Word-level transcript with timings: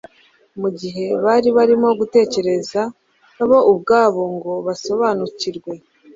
Mu 0.61 0.69
gihe 0.79 1.05
bari 1.23 1.49
barimo 1.57 1.89
gutekereza 1.99 2.81
bo 3.49 3.59
ubwabo 3.71 4.21
ngo 4.35 4.51
basobanukirwe, 4.65 5.71